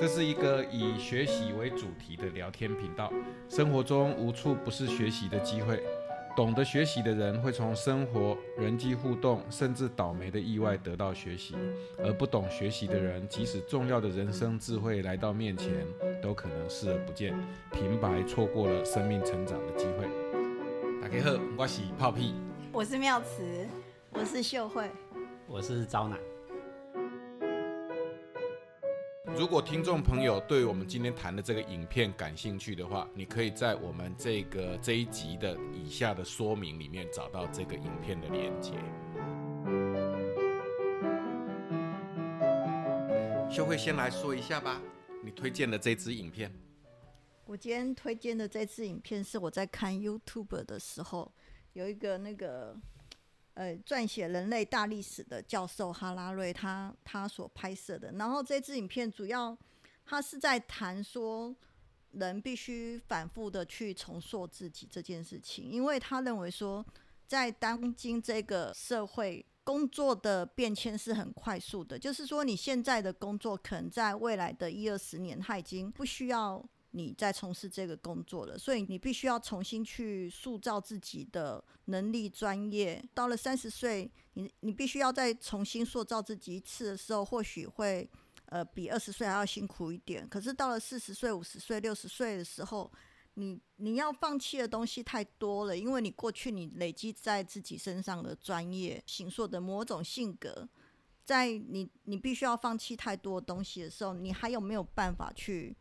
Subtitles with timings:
[0.00, 3.12] 这是一个以学习为主题的聊天频道。
[3.48, 5.82] 生活中无处不是学习的机会，
[6.36, 11.56] 懂得学习的人会从生活、人际互动，甚至倒霉的意外得到学习；
[11.98, 15.84] 而不懂学习的人，即使重要的人生智慧来到面前，
[16.22, 17.36] 都可能视而不见，
[17.72, 20.06] 平白错过了生命成长的机会。
[21.02, 22.34] 大家好，我是泡屁。
[22.72, 23.66] 我是妙慈，
[24.12, 24.88] 我是秀慧。
[25.48, 26.16] 我是招奶。
[29.36, 38.72] 如果听众朋友对我们今天谈的这个影片感兴趣的话，你可以在我们这个这一集的以下的说明里面找到这个影片的连接。
[43.50, 44.80] 秀慧先来说一下吧，
[45.22, 46.52] 你推荐的这支影片。
[47.44, 51.32] 我今天推荐的这支影片是我在看 YouTube 的时候，
[51.74, 52.76] 有一个那个
[53.58, 58.12] 呃撰写人类大历史的教授哈拉瑞他他所拍摄的。
[58.12, 59.56] 然后这支影片主要
[60.06, 61.54] 他是在谈说
[62.12, 66.86] 人必须反复的去重塑自己这件事情，因为他认为说
[67.26, 69.44] 在当今这个社会。
[69.68, 76.66] 工作的变迁是很快速的，就是说你现在的工作可能在未来的一二十年，它已经不需要
[76.98, 83.00] 你再从事这个工作了，所以你必须要重新去塑造自己的能力、专业。
[83.14, 88.10] 到了三十岁，你你必须要再重新塑造自己一次的时候，或许会
[88.46, 90.28] 呃比二十岁还要辛苦一点。
[90.28, 92.90] 可是到了四十岁、五十岁、六十岁的时候，
[93.34, 100.68] 你你要放弃的东西太多了，因为你过去你累积在自己身上的专业、形塑的某种性格，
[101.24, 105.76] 在你你必须要放弃太多东西的时候，你还有没有办法去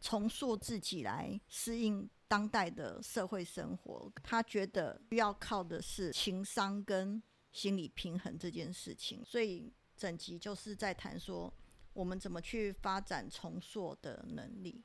[0.00, 4.12] 重塑自己来适应当代的社会生活？
[4.22, 11.52] 他觉得需要靠的是情商跟心理平衡这件事情，所以整集就是在谈说
[11.92, 14.82] 我们怎么去发展重塑的能力。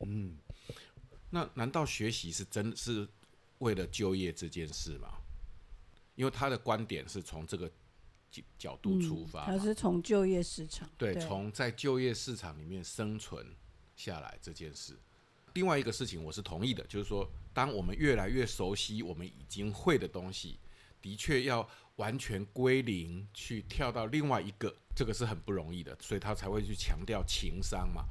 [0.00, 0.38] 嗯。
[1.34, 3.08] 那难道学习是真是
[3.56, 5.14] 为了就业这件事吗？
[6.14, 7.66] 因为他的观点是从这个
[8.30, 13.46] 角角度出发，他是从就业市场，对，从在就业市场里面生存
[13.96, 14.98] 下来这件事。
[15.54, 20.58] 另外一个事情我是同意的，就是说，当我们越来越熟悉我们已经会的东西，
[21.00, 28.04] 的确要完全归零，去跳到另外一个，这个是很不容易的，所以他才会去强调情商嘛。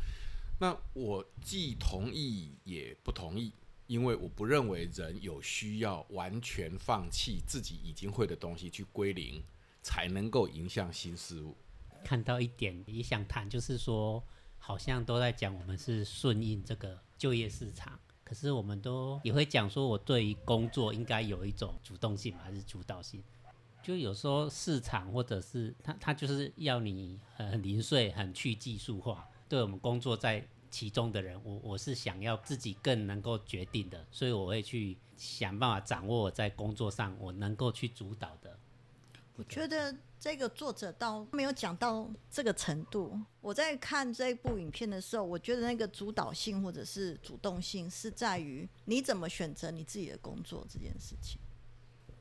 [0.60, 3.52] 那我既同意也不同意，
[3.88, 9.44] 因为我不认为人有需要完全放弃自己已经会的东西去归零，
[9.82, 11.58] 才能够影响新事物。
[12.04, 14.24] 看到一点也想谈，就是说，
[14.64, 23.22] 好像都在讲我们是顺应这个就业市场，可是我们都也会讲说，我对于工作应该有一种主动性还是主导性？
[23.84, 29.28] 就有时候市场或者是他他就是要你很零碎、很去技术化。
[29.50, 38.58] 对我们工作在其中的人，我我是想要自己更能够决定的，所以我会去想办法掌握我在工作上我能够去主导的。
[39.36, 43.20] 我觉得这个作者到没有讲到这个程度。
[43.40, 51.40] 我在看这部影片的时候，我觉得那个主导性或者是主动性是在于你怎么选择你自己的工作这件事情，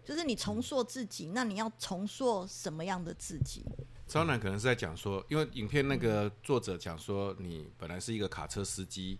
[0.04, 3.64] 就是你重塑自己，那你要重塑什么样的自己？
[4.06, 9.18] 张楠可能是在讲说，因为影片那个作者讲说，你本来是一个卡车司机，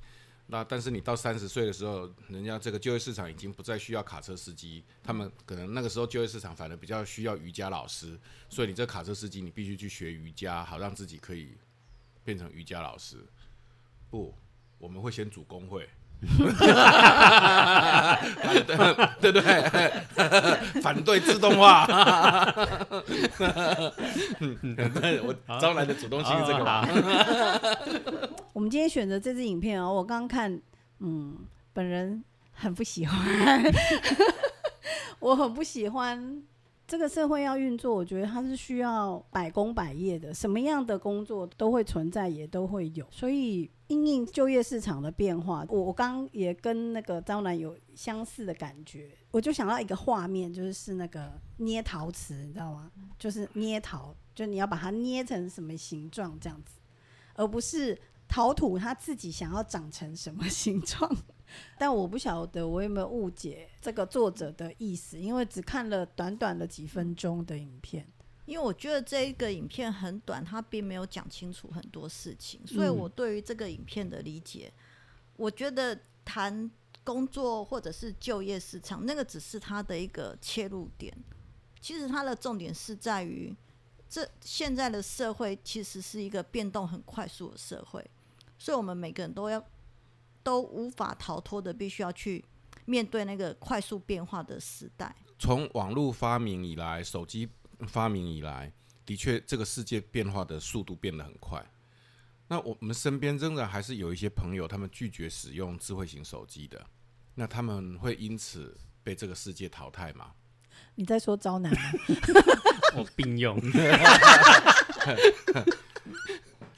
[0.51, 8.19] 那但是你到三十岁的时候，人家这个就业市场已经不再需要卡车司机，他们可能那个时候就业市场反而比较需要瑜伽老师，
[8.49, 11.57] 所以你这卡车司机你必须去学瑜伽，好让自己可以
[12.25, 13.25] 变成瑜伽老师。
[14.11, 14.35] 不，
[14.79, 15.89] 我们会先组工会。
[19.21, 21.87] 对对对，反对自动化。
[25.25, 26.87] 我招来的主动性这个吧。
[28.53, 30.61] 我们今天选择这支影片哦，我刚刚看，
[30.99, 31.39] 嗯，
[31.73, 32.23] 本人
[32.53, 33.63] 很不喜欢，
[35.21, 36.43] 我很不喜欢。
[36.87, 43.07] 这个社会要运作，我觉得它是需要百工百业的，什么样的工作都会存在，也都会有。
[43.13, 52.91] 所以，因应就业市场的变化，我我刚也跟那个张楠有相似的感觉，我就想到一个画面，就是是那个捏陶瓷，你知道吗？
[53.17, 56.81] 就是捏陶，就你要把它捏成什么形状这样子，
[57.35, 57.97] 而不是
[58.31, 61.15] 陶土它自己想要长成什么形状。
[61.77, 68.07] 但我不晓得我有没有误解这个作者的意思，因为只看了短短的几分钟的影片。
[68.47, 74.73] 因为我觉得这一个影片很短，它并没有讲清楚很多事情，所以我对于这个影片的理解，
[75.37, 76.71] 我觉得谈
[77.03, 81.13] 工作或者是就业市场，那个只是它的一个切入点。
[81.81, 83.55] 其实它的重点是在于，
[84.09, 88.05] 这现在的社会其实是一个变动很快速的社会。
[88.61, 89.65] 所以我们每个人都要
[90.43, 92.45] 都无法逃脱的，必须要去
[92.85, 95.17] 面对那个快速变化的时代。
[95.39, 97.49] 从网络发明以来，手机
[97.89, 98.71] 发明以来，
[99.07, 101.65] 的确这个世界变化的速度变得很快。
[102.49, 106.85] 那我们身边仍然还是有一些朋友，他们拒绝使用智慧型手机的，
[107.35, 110.33] 那他们会因此被这个世界淘汰吗？
[110.97, 111.81] 你在说招男吗？
[112.97, 113.59] 我并用，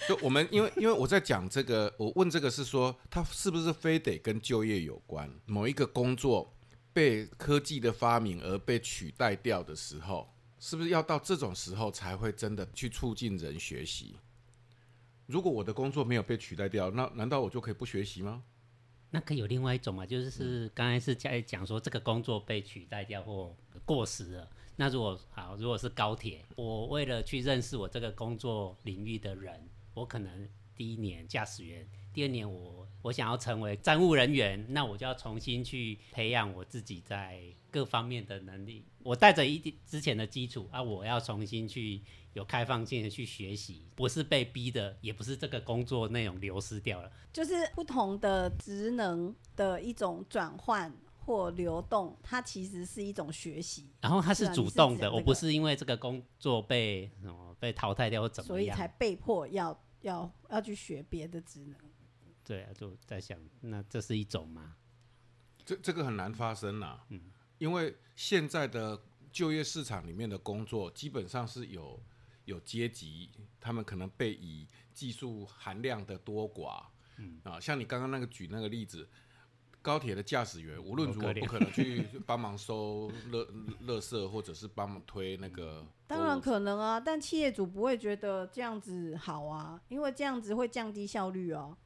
[0.09, 5.33] 就我们因为因为我在讲这个，我问这个是说，它是不是非得跟就业有关？
[5.47, 6.53] 某一个工作
[6.93, 10.29] 被科技的发明而被取代掉的时候，
[10.59, 14.17] 是不是要到这种时候才会真的去促进人学习？
[15.27, 18.43] 如果我的工作没有被取代掉，那难道我就可以不学习吗？
[19.11, 20.05] 那可以有另外一种嘛？
[20.05, 23.55] 就是是刚才是在讲说这个工作被取代掉或
[23.85, 24.51] 过时了。
[24.77, 38.85] 那如果好，如果是高铁，我为了去认识我这个工作领域的人，我可能第一年驾驶员，第二年我我想要成为站务人员，那我就要重新去培养我自己在各方面的能力。
[39.03, 42.01] 我带着一定之前的基础啊，我要重新去
[42.33, 47.11] 有开放性的去学习，不是被逼的，也不是这个工作内容流失掉了。
[47.33, 50.93] 就是不同的职能的一种转换
[51.25, 61.77] 或流动，它其实是一种学习，然后它是主动的，我不是因为这个工作被什么被淘汰掉或怎么样所以才，被迫要要要去学别的职能。
[62.45, 64.75] 对啊，就在想，那这是一种吗？
[65.65, 67.01] 这这个很难发生呐、
[67.59, 72.03] 因为现在的就业市场里面的工作基本上是有
[72.47, 73.31] 有阶级，
[73.61, 76.85] 他们可能被以技术含量的多寡，
[77.19, 79.09] 嗯啊，像你刚刚那个举那个例子，
[79.83, 83.47] 高铁的驾驶员无论如何不可能去帮忙收垃
[83.85, 91.77] 垃圾，或者是帮忙推那个，当然可能啊，但企业主不会觉得这样子好啊，因为这样子会降低效率哦、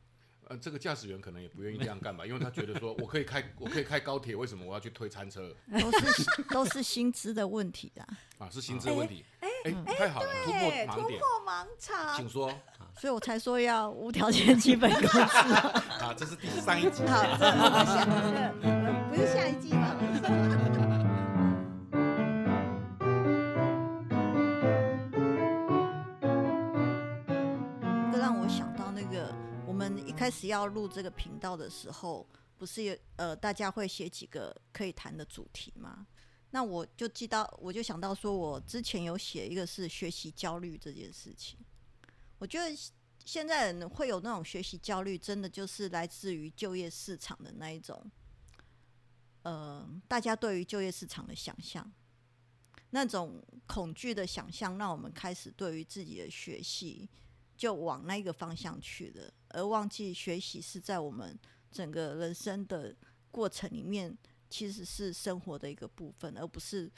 [0.49, 5.51] 呃，这个驾驶员可能也不愿意这样干吧， 因为他觉得说我可以开我可以开高铁，为什么我要去推餐车
[5.81, 8.07] 都是都是薪资的问题啊。
[8.39, 8.51] 啊？
[8.51, 9.25] 是薪资的问题。
[9.41, 9.49] 哎、
[9.87, 12.29] 太好了，突破对，突盲点，破盲场请。
[12.29, 12.53] 说。
[12.99, 15.21] 所以我才说要无条件基本工资。
[15.21, 17.05] 啊，这是第上一集。
[17.07, 18.73] 好，这我想这呃
[19.11, 19.95] 不是下一季吗？
[28.11, 29.31] 这让我想到那个，
[29.67, 32.27] 我们一开始要录这个频道的时候，
[32.57, 36.07] 不是有呃大家会写几个可以谈的主题吗？
[36.51, 41.59] 那我就记到，我就想到说，我之前有写一个是学习焦虑这件事情。
[42.39, 42.75] 我觉得
[43.25, 48.11] 现在会有那种学习焦虑，真的就是来自于就业市场的那一种，
[49.43, 51.91] 呃，大家对于就业市场的想象，
[52.91, 57.09] 那种恐惧的想象，让我们开始对于自己的学习
[57.57, 61.39] 就往那个方向去了，而忘记学习是在我们
[61.73, 62.95] 整个人生的
[63.31, 64.17] 过程里面，
[64.49, 66.91] 其实是生活的一个部分，而不是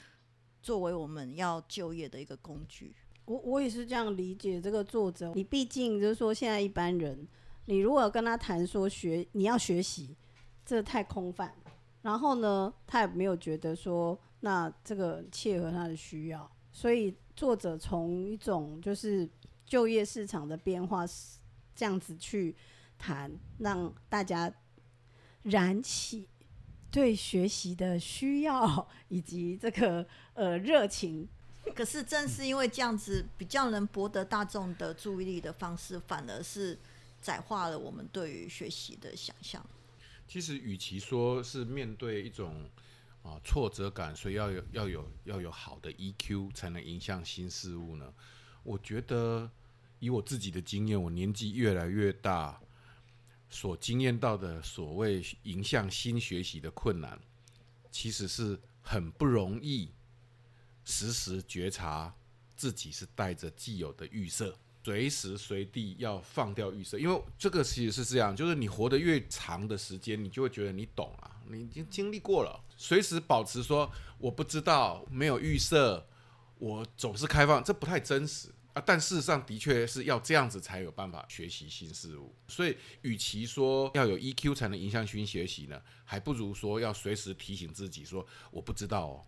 [0.61, 2.95] 作为我们要就业的一个工具。
[3.25, 5.31] 我我也是这样理解这个作者。
[5.35, 7.27] 你毕竟就是说，现在一般人，
[7.65, 10.15] 你如果跟他谈说学你要学习，
[10.65, 11.53] 这太空泛。
[12.01, 19.29] 然后呢，他也没有觉得说那这个切合他的需要，所以作者从一种就是
[19.65, 21.39] 就业市场的变化是
[21.75, 22.55] 这样子去
[22.97, 24.51] 谈，让大家
[25.43, 26.27] 燃起
[26.91, 31.27] 对学习的需要以及这个呃热情。
[31.75, 36.79] 可是正是因为这样子比较能博得大众的注意力的方式，反而是
[37.21, 39.63] 窄化了我们对于学习的想象。
[40.27, 42.67] 其实，与其说是面对一种
[43.21, 48.11] 啊挫折感，所以要有要有要有好的 EQ 才能影响新事物呢，
[48.63, 49.49] 我觉得
[49.99, 52.59] 以我自己的经验，我年纪越来越大，
[53.49, 57.19] 所经验到的所谓影响新学习的困难，
[57.91, 59.91] 其实是很不容易
[60.85, 62.13] 实时觉察
[62.55, 64.57] 自己是带着既有的预设。
[64.81, 72.59] 随时随地要放掉预设，因为这个其实是这样，就是你活得越长的时间，你就会觉得你懂了，你已经经历过了。
[72.75, 76.07] 随时保持说我不知道，没有预设，
[76.57, 78.49] 我总是开放，这不太真实
[78.79, 78.83] 啊。
[78.85, 82.33] 但事实上的确是要这样子才有办法学习新事物。
[82.47, 89.21] 所以，与其说要有 EQ 才能影响新学习呢，还不如说要随时提醒自己说我不知道哦，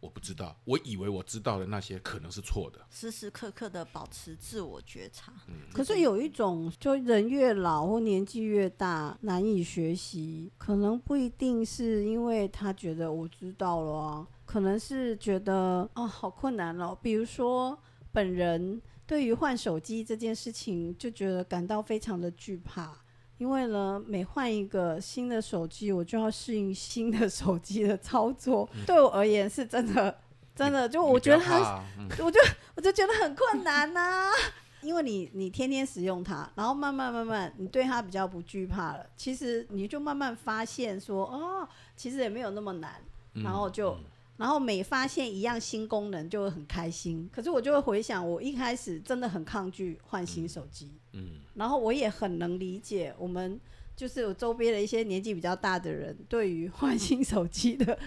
[0.00, 2.80] 我不知道，我以为我知道的那些可能是错的。
[2.90, 5.30] 时时刻刻的保持自我觉察。
[5.74, 16.96] 可是有一种，就人越老或年纪越大，难以学习，可能不一定是因为他觉得我知道了啊，可能是觉得啊好困难哦。
[17.02, 17.78] 比如说，
[18.10, 18.80] 本人
[19.10, 22.96] 对于换手机这件事情就觉得感到非常的惧怕，
[23.38, 28.68] 因为呢，每换一个新的手机，我就要适应新的手机的操作。
[28.86, 30.16] 对我而言，是真的，
[30.54, 32.40] 真的，就我觉得你不要它怕啊嗯 我就
[32.76, 34.30] 我就觉得很困难呐、
[34.80, 39.04] 因为你你天天使用它，然后慢慢慢慢，你对它比较不惧怕了。
[39.16, 42.92] 其实你就慢慢发现说，哦，其实也没有那么难。
[43.34, 43.96] 嗯然后就，
[44.40, 47.28] 然后每发现一样新功能就会很开心。
[47.30, 53.60] 可是我就会回想，我一开始真的很抗拒换新手机，嗯，然后我也很能理解我们。
[53.96, 57.98] 就是我周边的一些年纪比较大的人，对于换新手机的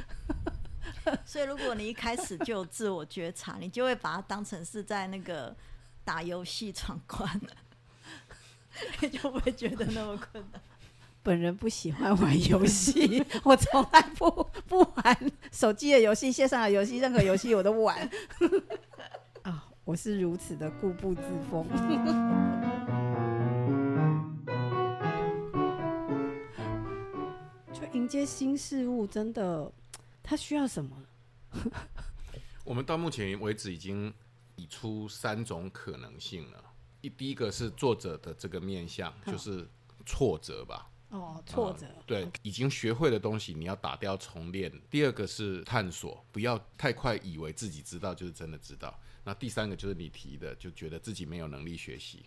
[1.24, 5.56] 所以如果你一开始就有自我觉察，你就会把它当成是在那个
[6.04, 7.50] 打游戏闯关了，
[9.02, 10.60] 你就不会觉得那么困难。
[11.24, 14.30] 本人不喜欢玩游戏， 我从来不
[14.68, 18.10] 不玩手机的游戏、线上的游戏，任何游戏我都不玩。
[19.44, 21.65] 啊，我是如此的固步自封。
[27.72, 29.72] 就迎接新事物，真的，
[30.22, 30.98] 他需要什么？
[32.65, 34.13] 我们到目前为止已经
[34.58, 36.62] 已出三种可能性了。
[37.00, 39.65] 一第一个是作者的这个面相，就是
[40.06, 41.88] 挫折吧，哦，挫折。
[42.05, 44.72] 对，已经学会的东西你要打掉重练。
[44.89, 49.00] 第二个是探索，不要太快以为自己知道就是真的知道。
[49.24, 52.25] 那第三个就是你提的，就觉得自己没有能力学习，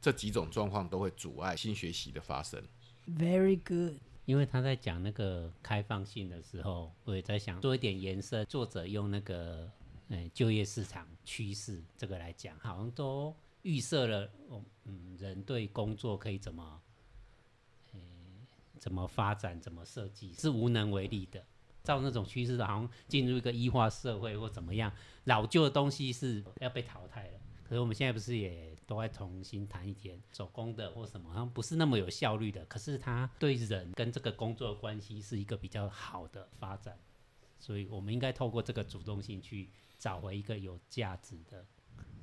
[0.00, 2.60] 这几种状况都会阻碍新学习的发生。
[3.06, 4.00] Very good。
[4.26, 8.46] 因为他在讲那个开放性的时候，我也在想做一点延伸。
[8.46, 9.70] 作者用那个
[10.08, 16.83] 呃就业市场趋势这个来讲，好像都预设了，哦嗯，人对工作可以怎么，呃，
[18.84, 21.42] 怎么发展、怎么设计，是无能为力的。
[21.82, 24.92] 照那种趋势，好像进入一个异化社会或怎么样，
[25.24, 27.40] 老旧的东西是要被淘汰了。
[27.62, 32.62] 可是我们现在不是也都在重新谈一点手工的或什么，好像不是那么有效率的。
[32.66, 36.98] 可是它对人跟这个工作的关系是一个比较好的发展，
[37.58, 41.64] 所以我们应该透过这个主动性去找回一个有价值的、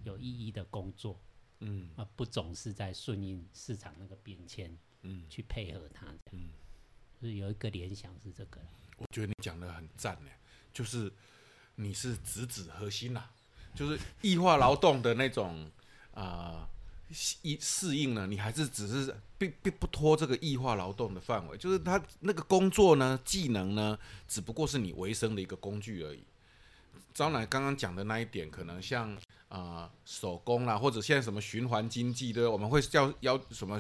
[0.04, 1.20] 有意义的工作，
[1.62, 6.06] 嗯而不总是在顺应市场那个变迁嗯，去配合它。
[6.32, 6.50] 嗯，
[7.22, 8.68] 就是有一个联想是这个啦。
[8.98, 10.32] 我觉得你讲的很赞呢，
[10.74, 11.12] 就是
[11.76, 13.32] 你是直指核心啦、
[13.76, 15.72] 就是异化劳动的那种
[16.14, 16.68] 啊。
[17.14, 26.24] 适适应呢，你还是只是并并不脱这个异化劳动的范围，就是他那个工作呢、技能呢，只不过是你维生的一个工具而已。
[27.14, 29.14] 招奶刚刚讲的那一点，可能像
[29.52, 33.78] 啊、手工啦，或者现在什么循环经济对，我们会叫要什么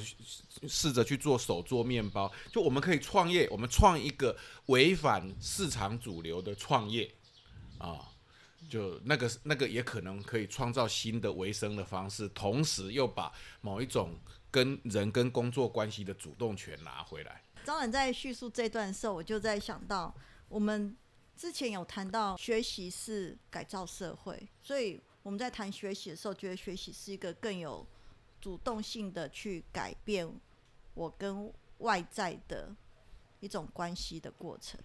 [0.68, 4.36] 试着去做手做面包，就我们可以创业，我们创一个
[4.66, 7.10] 违反市场主流的创业
[7.78, 8.12] 啊，
[8.70, 14.20] 就那个那个也可能可以创造新的维生的方式，同时又把某一种
[14.52, 17.42] 跟人跟工作关系的主动权拿回来。
[17.64, 20.14] 张然在叙述这段时候，我就在想到，
[20.50, 20.98] 我们
[21.38, 27.86] 之前有谈到学习是改造社会，所以我们在谈学习的时候，觉得学习是一个更有
[28.40, 30.28] 主动性的去改变
[30.94, 32.76] 我跟外在的
[33.40, 34.80] 一种关系的过程。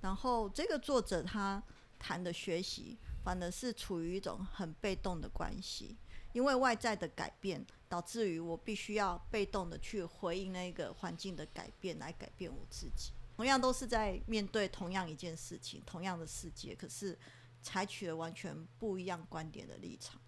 [0.00, 1.62] 然后这个作者他
[1.98, 5.96] 谈的学习，反而是处于一种很被动的关系，
[6.32, 13.12] 因为外在的改变，导致于我必须要被动的去回应那个环境的改变，来改变我自己。
[13.36, 17.16] 同样都是在面对同样一件事情、同样的世界，可是
[17.62, 20.20] 采取了完全不一样观点的立场。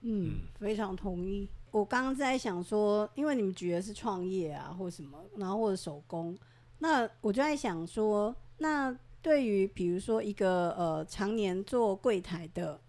[0.00, 1.48] 嗯，非常同意。
[1.70, 6.38] 我刚刚在想说，因为你们举的是创业啊，或什么，然后或者手工，
[6.78, 12.80] 那我就在想说，那对于比如说一个呃常年做柜台的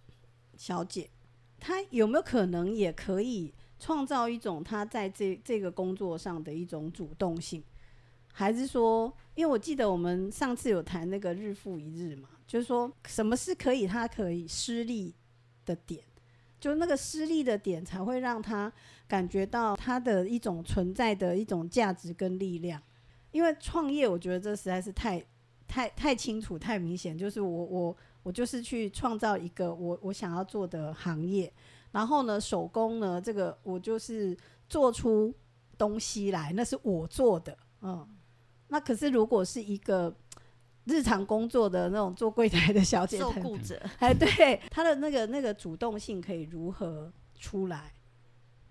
[0.55, 1.09] 小姐，
[1.59, 7.63] 她有没有可能也可以创造一种她在这这个工作上的一种主动性？
[8.31, 15.13] 还是说，因为我记得我们上次有谈那个日复一日嘛，就是说什么是可以他可以失利
[15.67, 16.03] 的点？
[16.59, 18.73] 就那个失利的点，才会让他
[19.07, 22.81] 感觉到他的一种存在的一种价值跟力量。
[23.29, 25.23] 因为创业，我觉得这实在是太
[25.67, 27.15] 太太清楚、太明显。
[27.15, 31.53] 就是我我我就是去创造一个我我想要做的行业，
[31.91, 34.35] 然后呢，手工呢，这个我就是
[34.67, 35.31] 做出
[35.77, 38.07] 东西来，那是我做的，嗯。
[38.71, 40.15] 那可是如果是一个
[40.85, 47.93] 日常工作的那种做柜台的小姐，受雇者，哎，对他的那个那个主动性可以如何出来？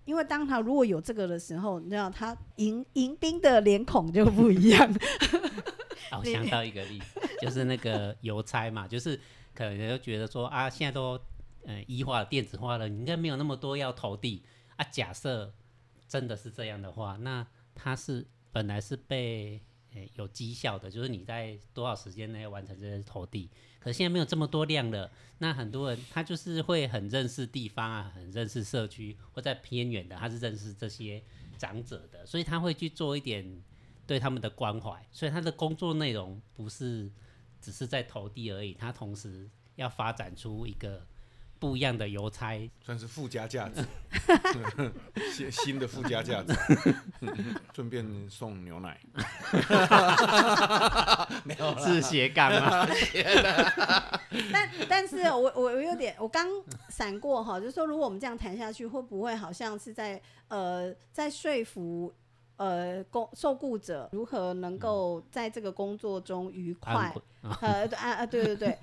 [0.05, 4.91] 因为当他如果有这个的时候，你知道他迎迎宾的脸孔就不一样。
[6.11, 9.19] 哦，想到一个例子，就是那个邮差嘛，就是
[9.53, 11.19] 可能就觉得说啊，现在都
[11.63, 14.43] 呃一化电子化了，你应该没有那么多要投递
[14.77, 14.85] 啊。
[14.91, 15.53] 假设
[16.07, 19.61] 真的是这样的话，那他是本来是被
[19.93, 31.23] 诶、有绩效的，就是你在多少时间内完成这些投递，可是现在没有这么多量了，那很多人他就是会很认识地方啊，很认识社区，或在偏远的，他是认识这些
[31.57, 33.63] 长者的，所以他会去做一点
[34.05, 37.11] 对他们的关怀，所以他的工作内容不是
[37.59, 41.05] 只是在投递而已，他同时要发展出一个
[41.59, 42.69] 不一样的邮差。
[42.83, 43.85] 算是附加价值，
[45.33, 46.55] 新新的附加价值，
[47.75, 48.99] 顺便送牛奶。
[51.43, 51.79] 没有啦。
[51.79, 52.87] 是斜杠吗？
[54.51, 56.47] 但但是我我我有点，我刚
[56.89, 62.13] 闪过哈，就是说，如果我们这样谈下去，会不会好像是在呃在说服
[62.57, 67.13] 呃工受雇者如何能够在这个工作中愉快？
[67.61, 68.77] 呃啊啊对对对，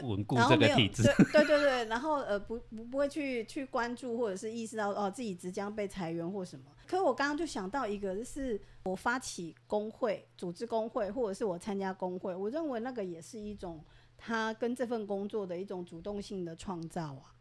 [0.00, 1.02] 就稳固然后没有这个体制。
[1.02, 6.64] 对对对对，然后呃不不不会去去关注或者是意识到哦自己即将被裁员或什么。
[6.86, 13.82] 可我刚刚就想到一个，就是我发起工会、组织工会，或者是我参加工会，我认为那个也是一种
[14.16, 17.34] 他跟这份工作的一种主动性的创造啊，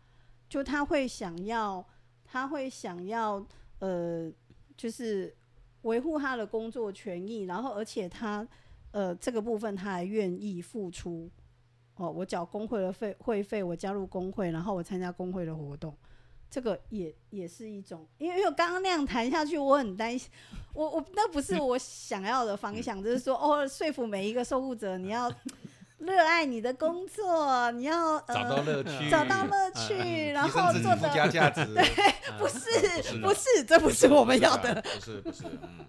[0.50, 1.86] 就他会想要，
[2.24, 3.46] 他会想要
[3.80, 4.32] 呃，
[4.78, 5.36] 就是
[5.82, 8.48] 维护他的工作权益，然后而且他
[8.92, 11.30] 呃这个部分他还愿意付出。
[12.02, 15.96] 哦，我缴工会的费会费，我加入工会，然后我参加工会的活动，
[16.50, 20.28] 这个也也是一种，因为因为我刚刚那样谈下去，我很担心，
[20.74, 25.32] 我我那不是我想要的方向，就是说哦，说服每一个受雇者，你要
[26.00, 31.64] 热爱你的工作，你要呃找到乐趣，找到乐趣，然后做的价值。
[31.76, 31.86] 对
[32.40, 34.82] 不是是不是，这不是我们要的。
[34.82, 35.86] 不是不是，嗯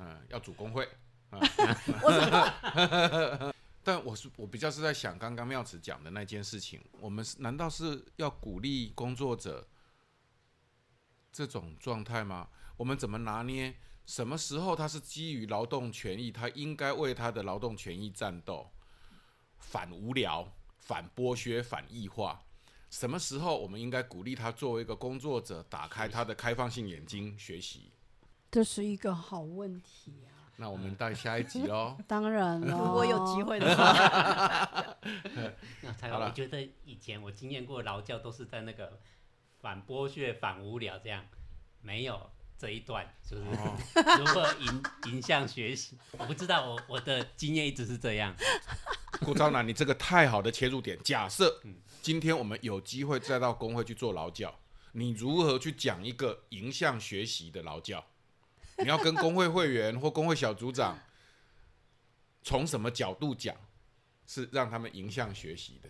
[0.00, 0.88] 嗯，要组工会。
[1.30, 1.38] 啊
[2.02, 3.54] 我是
[3.88, 9.66] 但我是我比较是在想刚刚妙慈讲的那件事情，我们是难道是要鼓励工作者
[11.32, 12.50] 这种状态吗？
[12.76, 13.74] 我们怎么拿捏？
[14.04, 18.70] 什么时候他是基于劳动权益，他应该为他的劳动权益战斗，
[19.56, 22.44] 反无聊、反剥削、反异化？
[22.90, 27.90] 什么时候我们应该鼓励他作为一个工作者，打开他的开放性眼睛学习？
[28.50, 31.96] 这是一个好问题啊，那我们到下一集喽。
[32.08, 34.96] 当然了，如果有机会的话，
[35.82, 38.98] 那才好了我觉得以前我经验过的劳教都是在那个
[39.60, 41.24] 反剥削、反无聊这样，
[41.80, 43.76] 没有这一段，就是哦
[44.18, 45.96] 如何迎迎向学习。
[46.18, 48.34] 我不知道，我我的经验一直是这样。
[49.20, 50.98] 顾昭南，你这个太好的切入点。
[51.04, 51.60] 假设
[52.02, 54.52] 今天我们有机会再到工会去做劳教，
[54.92, 58.04] 你如何去讲一个迎向学习的劳教？
[58.78, 60.98] 你要跟工会会员或工会小组长
[62.42, 63.54] 从什么角度讲，
[64.26, 65.88] 是让他们迎向学习的，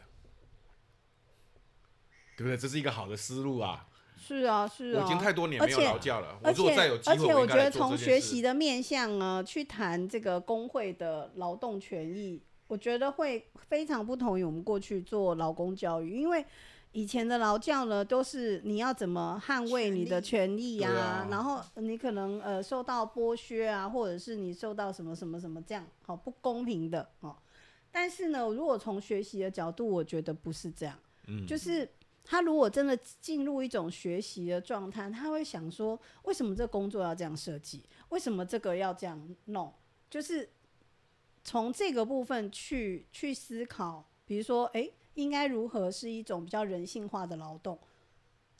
[2.37, 2.57] 对不对？
[2.57, 3.87] 这是一个好的思路啊！
[4.17, 16.45] 是啊是啊，我已经太多年没有劳教了，我而如果再且有机会，而且我觉得从学习的面向呢，去谈这个工会的劳动权益，我觉得会非常不同于我们过去做劳工教育，因为
[16.93, 27.37] 以前的劳教呢，都是你要怎么捍卫你的权利啊，啊然后你可能呃受到剥削啊，或者是你受到什么什么什么这样好不公平的哦。
[27.91, 31.89] 但是呢，如果从学习的角度，我觉得不是这样，嗯就是
[32.25, 37.83] 他如果真的进入一种学习的状态，他会想说，为什么这工作要这样设计？
[38.11, 39.73] 为什么这个要这样弄？
[40.11, 40.49] 就是
[41.45, 47.77] 从这个部分去去思考，比如说，诶，应该如何是一种比较人性化的劳动？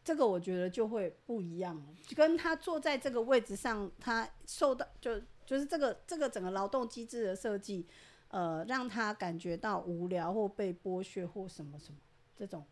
[0.03, 7.87] 这个我觉得就会不一样了，就跟他坐在这个位置上，他受到就就是这个这个整个劳动机制的设计，
[8.29, 11.99] 呃，让他感觉到无聊或被剥削或什么什么
[12.37, 12.65] 这种，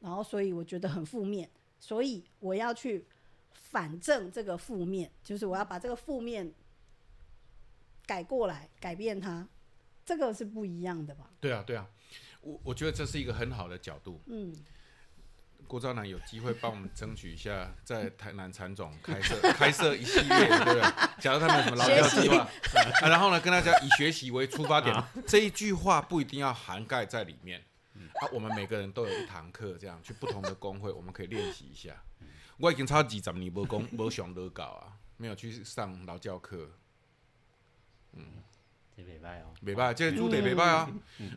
[0.00, 1.48] 然后所以我觉得很负面，
[1.78, 3.06] 所以我要去
[3.52, 6.52] 反正这个负面，就是我要把这个负面
[8.06, 9.46] 改过来，改变它，
[10.04, 11.30] 这个是不一样的吧？
[11.40, 11.86] 对啊，对啊，
[12.44, 14.20] 我我觉得这是一个很好的角度。
[14.26, 14.54] 嗯，
[15.66, 20.82] 郭昭南有机会帮我们争取一下，在台南产总开设 开设一系列，对不对？
[21.20, 22.38] 假如他们有什么劳教计划，
[23.02, 24.94] 啊，然后呢，跟大家以学习为出发点，
[25.26, 27.64] 这一句话不一定要涵盖在里面。
[28.20, 32.02] 啊，我们每个人都有一堂课，这样去不同的工会，我们可以练习一下。
[32.58, 36.70] 我已经超几十年无工无上乐搞啊，没有去上劳教课，
[38.12, 38.24] 嗯
[38.96, 40.88] 这礼拜哦，没办，这个猪得没办啊。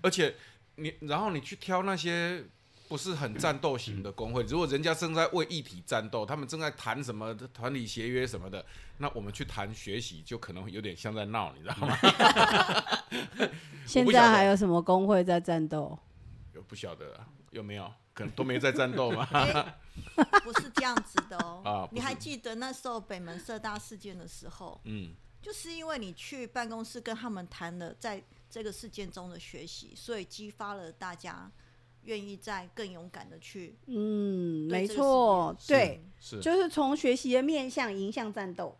[0.03, 0.35] 而且
[0.77, 2.43] 你，然后你去挑那些
[2.87, 8.65] 不是很战斗型的工会，如果人家正在为议题战斗，他们正在谈什么团体协约什么的，
[8.99, 11.97] 那我们去谈学习，就可能有点像在闹，你知道吗？
[13.85, 15.97] 现在还有什么工会在战斗？
[16.53, 17.91] 有不晓得啊有没有？
[18.13, 19.27] 可能都没在战斗嘛。
[19.33, 19.77] 哎
[20.43, 21.61] 不是这样子的哦。
[21.65, 25.11] 啊你还记得那时候北门社大事件的时候，嗯，
[25.41, 31.51] 就是因为你去办公室跟他们谈了在这个事件中的学习，所以激发了大家
[32.03, 33.77] 愿意再更勇敢的去。
[33.87, 38.77] 嗯，没错，对，是就是从学习的面向迎向战斗。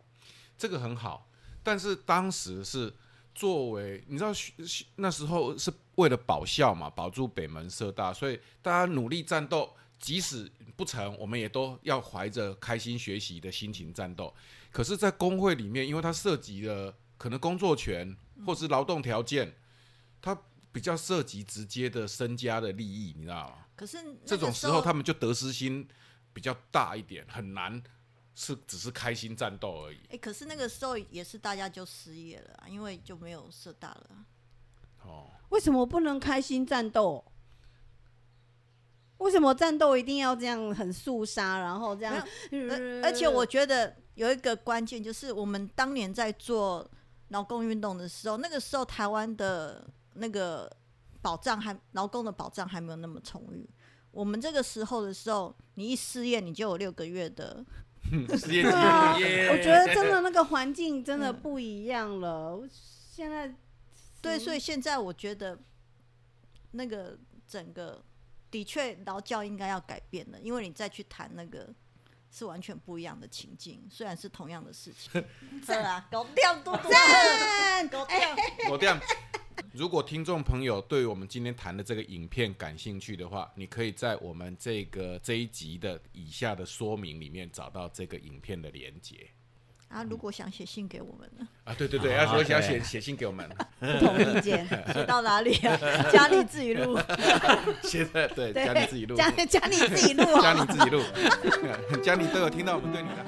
[0.56, 1.28] 这个很好，
[1.62, 2.92] 但是当时是
[3.34, 14.32] 作为你知道学学那时候是为了保校嘛，保住北门社大，所以大家努力战斗，即使不成，我们也都要怀着开心学习的心情战斗。
[14.70, 19.54] 可是，在工会里面，因为它涉及了可能工作权或是劳动条件，
[20.22, 20.40] 它
[20.72, 23.66] 比较涉及直接的身家的利益，你知道吗？
[23.76, 25.86] 可是这种时候候，他们就得失心
[26.32, 27.82] 比较大一点，很难
[28.34, 29.98] 是只是开心战斗而已。
[30.10, 34.24] 哎、可是那个时候也是大家就失业了啊，因为就没有社大了啊。
[35.04, 37.24] 哦，为什么不能开心战斗？
[39.18, 42.14] 为什么战斗一定要这样很肃杀，然后这样？
[42.52, 46.88] 而而且我觉得有一个关键就是，我们当年在做
[47.28, 50.70] 劳工运动的时候，那个时候台湾的那个
[51.20, 53.68] 保障还劳工的保障还没有那么充裕。
[54.10, 57.64] 我们这个时候的时候，你一失业，你就有六个月的，
[58.38, 62.66] 失业对啊，我觉得真的那个环境真的不一样了。
[62.70, 63.54] 现在
[64.22, 65.58] 对，所以现在我觉得
[66.72, 68.02] 那个整个
[68.50, 71.72] 的确劳教应该要改变了，因为你再去谈那个
[72.30, 75.24] 是完全不一样的情境，虽然是同样的事情。
[75.64, 78.18] 是啊，搞掉多多，赞，搞掉。
[78.68, 78.98] 狗掉，
[79.72, 89.28] 如果听众朋友对我们今天谈的这个影片感兴趣的话，你可以在我们这个这一集的以下的说明里面找到这个影片的连接
[89.88, 91.74] 啊，如果想写信给我们呢，啊。
[91.76, 93.48] 对对对，啊如果想对写写信给我们，
[93.80, 95.76] 不同意见，写到哪里啊？
[96.12, 96.98] 家里自己录，
[97.82, 100.60] 写的对，家里自己录，家家里自己录 家里。
[100.66, 101.02] 自己录，
[102.02, 103.24] 家里都有听到我们对你的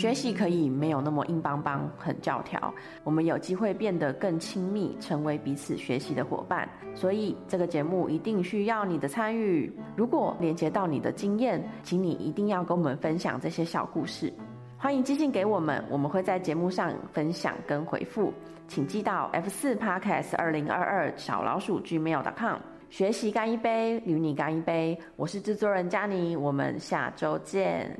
[0.00, 2.72] 学习可以没有那么硬邦邦、很教条，
[3.04, 6.66] 我们有机会变得更亲密，成为彼此学习的伙伴。
[6.94, 9.70] 所以这个节目一定需要你的参与。
[9.94, 14.32] 如果连接到你的经验，请你一定要跟我们分享这些小故事。
[14.78, 18.32] 欢迎寄信给我们，我们会在节目上分享跟回复。
[18.68, 22.56] 请寄到 f 四 podcast 二零二二小老鼠 gmail.com。
[22.88, 24.98] 学习干一杯，与你干一杯。
[25.16, 27.94] 我是制作人佳妮，我们下周见。